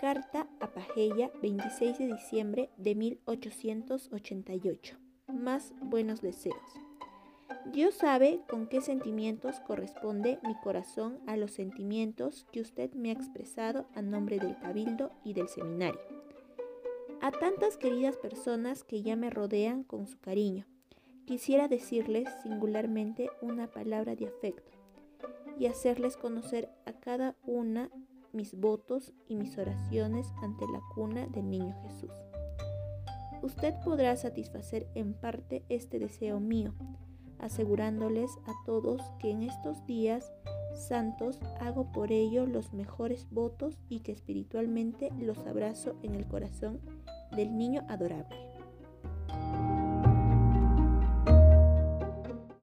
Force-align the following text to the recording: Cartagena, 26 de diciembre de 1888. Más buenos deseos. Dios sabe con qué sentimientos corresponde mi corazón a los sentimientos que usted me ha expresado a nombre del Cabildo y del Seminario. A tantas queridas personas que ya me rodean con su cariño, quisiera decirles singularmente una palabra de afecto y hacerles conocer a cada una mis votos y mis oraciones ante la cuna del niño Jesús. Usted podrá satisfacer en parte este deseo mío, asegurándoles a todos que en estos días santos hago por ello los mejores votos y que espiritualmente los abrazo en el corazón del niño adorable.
Cartagena, 0.00 1.30
26 1.42 1.98
de 1.98 2.06
diciembre 2.06 2.70
de 2.78 2.94
1888. 2.94 4.96
Más 5.28 5.74
buenos 5.82 6.22
deseos. 6.22 6.56
Dios 7.66 7.96
sabe 7.96 8.40
con 8.48 8.68
qué 8.68 8.80
sentimientos 8.80 9.60
corresponde 9.60 10.38
mi 10.44 10.54
corazón 10.62 11.18
a 11.26 11.36
los 11.36 11.50
sentimientos 11.50 12.46
que 12.52 12.62
usted 12.62 12.94
me 12.94 13.10
ha 13.10 13.12
expresado 13.12 13.86
a 13.94 14.00
nombre 14.00 14.38
del 14.38 14.58
Cabildo 14.58 15.10
y 15.24 15.34
del 15.34 15.48
Seminario. 15.48 16.00
A 17.20 17.32
tantas 17.32 17.76
queridas 17.76 18.16
personas 18.16 18.82
que 18.82 19.02
ya 19.02 19.14
me 19.14 19.28
rodean 19.28 19.84
con 19.84 20.06
su 20.06 20.18
cariño, 20.20 20.64
quisiera 21.26 21.68
decirles 21.68 22.30
singularmente 22.42 23.28
una 23.42 23.66
palabra 23.66 24.16
de 24.16 24.26
afecto 24.26 24.72
y 25.58 25.66
hacerles 25.66 26.16
conocer 26.16 26.70
a 26.86 26.94
cada 26.94 27.36
una 27.44 27.90
mis 28.32 28.58
votos 28.58 29.12
y 29.28 29.36
mis 29.36 29.56
oraciones 29.58 30.26
ante 30.42 30.66
la 30.66 30.80
cuna 30.94 31.26
del 31.28 31.48
niño 31.50 31.74
Jesús. 31.82 32.10
Usted 33.42 33.74
podrá 33.84 34.16
satisfacer 34.16 34.86
en 34.94 35.14
parte 35.14 35.64
este 35.68 35.98
deseo 35.98 36.40
mío, 36.40 36.74
asegurándoles 37.38 38.30
a 38.46 38.52
todos 38.66 39.00
que 39.18 39.30
en 39.30 39.42
estos 39.42 39.84
días 39.86 40.30
santos 40.74 41.40
hago 41.60 41.90
por 41.92 42.12
ello 42.12 42.46
los 42.46 42.72
mejores 42.72 43.26
votos 43.30 43.78
y 43.88 44.00
que 44.00 44.12
espiritualmente 44.12 45.10
los 45.18 45.38
abrazo 45.46 45.96
en 46.02 46.14
el 46.14 46.26
corazón 46.26 46.80
del 47.34 47.56
niño 47.56 47.84
adorable. 47.88 48.49